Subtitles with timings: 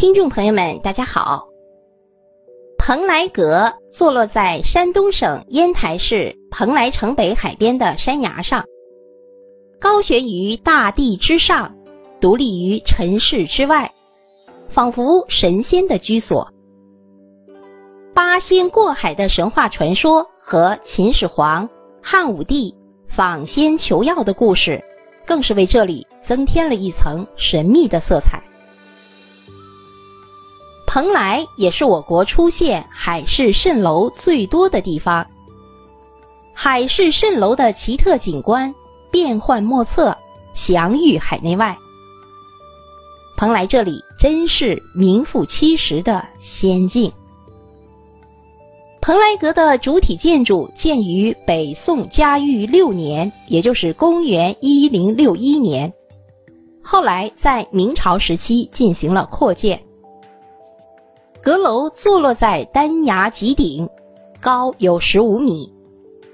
[0.00, 1.46] 听众朋友们，大家好。
[2.78, 8.64] 蓬莱阁坐落在山东省烟台市蓬莱城北海边的山崖上，
[9.78, 11.76] 高悬于大地之上，
[12.18, 13.92] 独立于尘世之外，
[14.70, 16.50] 仿佛神仙的居所。
[18.14, 21.68] 八仙过海的神话传说和秦始皇、
[22.02, 22.74] 汉武帝
[23.06, 24.82] 访仙求药的故事，
[25.26, 28.42] 更是为这里增添了一层神秘的色彩。
[30.92, 35.24] 蓬莱也是我国出现海市蜃楼最多的地方。
[36.52, 38.74] 海市蜃楼的奇特景观
[39.08, 40.12] 变幻莫测，
[40.52, 41.78] 享誉海内外。
[43.36, 47.12] 蓬莱这里真是名副其实的仙境。
[49.00, 55.92] 蓬莱阁的主体建筑建于北宋嘉裕六年，也就是公元一零六一年，
[56.82, 59.80] 后来在明朝时期进行了扩建。
[61.50, 63.88] 阁楼坐落在丹崖极顶，
[64.40, 65.68] 高有十五米，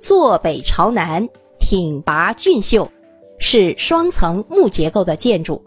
[0.00, 1.28] 坐北朝南，
[1.58, 2.90] 挺拔俊秀，
[3.38, 5.62] 是双层木结构的建筑。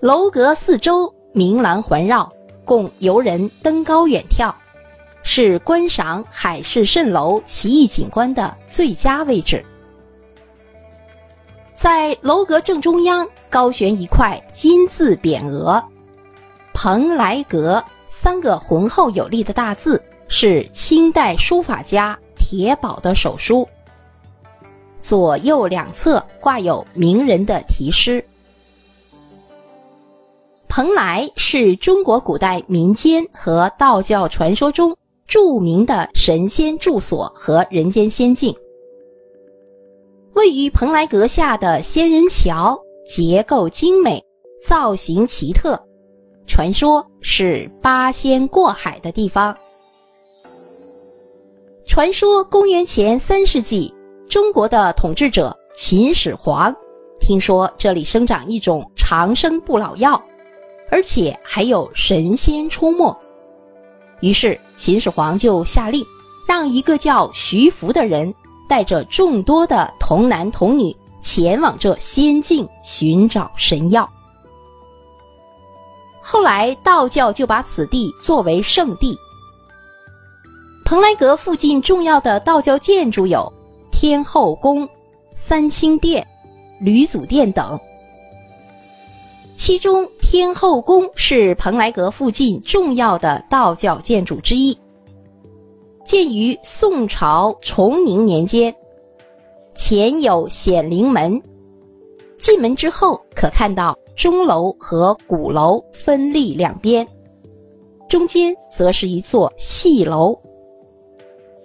[0.00, 2.30] 楼阁四周明廊环绕，
[2.66, 4.52] 供游人登高远眺，
[5.22, 9.64] 是观赏海市蜃楼奇异景观的最佳位置。
[11.74, 15.82] 在楼阁正中央，高悬一块金字匾额。
[16.84, 23.66] 蓬莱阁三个浑厚有力的大字是清代书法家铁宝的手书。
[24.98, 28.22] 左右两侧挂有名人的题诗。
[30.68, 34.94] 蓬莱是中国古代民间和道教传说中
[35.26, 38.54] 著名的神仙住所和人间仙境。
[40.34, 44.22] 位于蓬莱阁下的仙人桥结构精美，
[44.62, 45.82] 造型奇特。
[46.46, 49.56] 传说是八仙过海的地方。
[51.86, 53.92] 传说公元前三世纪，
[54.28, 56.74] 中国的统治者秦始皇
[57.20, 60.22] 听说这里生长一种长生不老药，
[60.90, 63.16] 而且还有神仙出没，
[64.20, 66.04] 于是秦始皇就下令，
[66.48, 68.32] 让一个叫徐福的人
[68.68, 74.08] 带着众多的童男童女前往这仙境寻找神药。
[76.26, 79.14] 后来，道教就把此地作为圣地。
[80.82, 83.52] 蓬莱阁附近重要的道教建筑有
[83.92, 84.88] 天后宫、
[85.34, 86.26] 三清殿、
[86.80, 87.78] 吕祖殿等。
[89.54, 94.76] 其中，天后宫是蓬莱阁附近重要的道教建筑之一，
[96.06, 98.74] 建于宋朝崇宁年间，
[99.74, 101.40] 前有显灵门，
[102.38, 103.94] 进门之后可看到。
[104.16, 107.06] 钟楼和鼓楼分立两边，
[108.08, 110.38] 中间则是一座戏楼。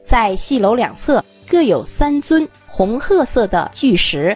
[0.04, 4.36] 在戏楼两侧各有三尊红褐色的巨石。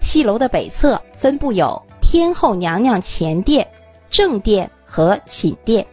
[0.00, 3.66] 戏楼的北侧分布有天后娘娘前殿、
[4.08, 5.86] 正殿和寝殿。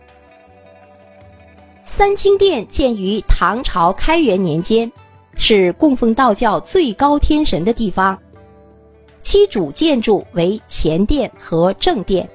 [1.84, 4.90] 三清殿建于唐朝开元年间，
[5.36, 8.18] 是供奉道教最高天神的地方。
[9.24, 12.30] 其主建筑为前殿和正殿，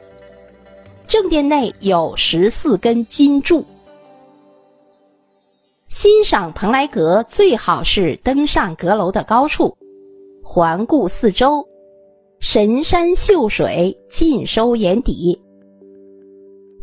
[1.06, 3.64] 正殿内有十四根金柱。
[5.86, 9.76] 欣赏蓬莱阁最好是登上阁楼的高处，
[10.42, 11.64] 环顾四周，
[12.40, 15.38] 神山秀水尽收眼底。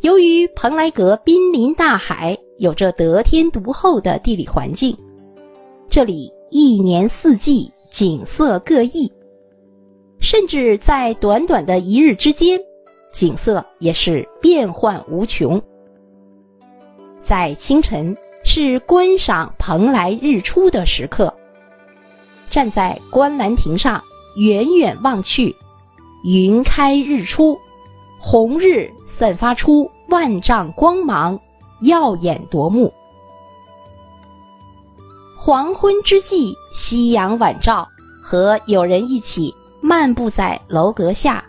[0.01, 4.95] 由于蓬莱阁濒临大海，有着得天独厚的地理环境，
[5.89, 9.11] 这里一年四季景色各异。
[10.19, 12.59] 甚至在短短的一日之间，
[13.11, 15.61] 景色也是变幻无穷。
[17.19, 21.33] 在清晨是观赏蓬莱日出的时刻，
[22.49, 24.01] 站在观澜亭上，
[24.37, 25.55] 远远望去，
[26.23, 27.57] 云开日出，
[28.19, 31.39] 红日散发出万丈光芒，
[31.81, 32.93] 耀眼夺目。
[35.37, 37.87] 黄昏之际，夕阳晚照，
[38.21, 39.53] 和友人一起。
[39.85, 41.45] 漫步在楼阁下，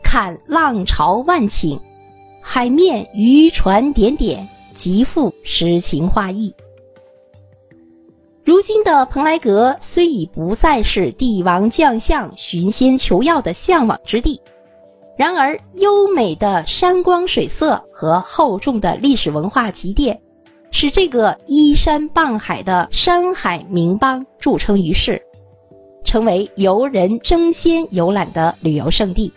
[0.00, 1.76] 看浪潮万顷，
[2.40, 6.54] 海面渔船点点，极富诗情画意。
[8.44, 14.40] 如今的蓬莱阁虽已不再是帝王将相寻仙求药的向往之地，
[15.16, 20.16] 然而优美的山光水色和厚重的历史文化积淀，
[20.70, 25.20] 使这个依山傍海的山海名邦著称于世。
[26.04, 29.32] 成为游人争先游览的旅游胜地。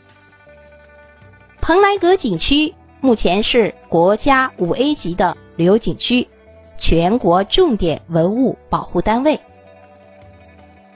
[1.60, 6.28] 蓬莱阁景区目前是国家五 A 级的旅游景区，
[6.78, 9.40] 全国重点文物保护单位。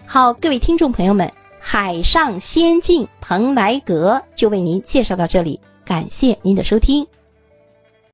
[0.05, 7.05] 好，各位听众朋友们，海上仙境蓬莱阁就为您介绍到这里，感谢您的收听。